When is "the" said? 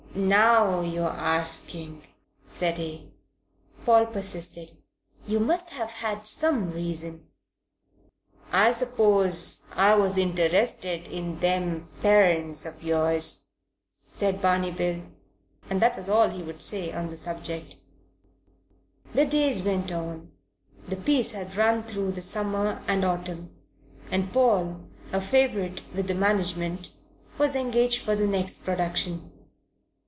17.09-17.15, 19.13-19.25, 20.89-20.97, 22.11-22.21, 26.09-26.15, 28.17-28.27